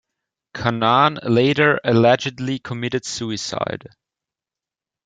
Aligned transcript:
Kanaan 0.55 1.19
later 1.21 1.79
allegedly 1.83 2.57
committed 2.57 3.05
suicide. 3.05 3.87